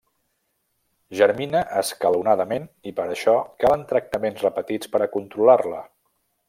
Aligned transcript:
Germina 1.19 1.61
escalonadament 1.81 2.67
i 2.93 2.95
per 3.01 3.07
això 3.09 3.37
calen 3.65 3.87
tractaments 3.93 4.43
repetits 4.51 4.95
per 4.97 5.05
a 5.05 5.11
controlar-la. 5.19 5.89